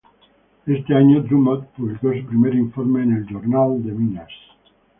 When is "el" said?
3.17-3.31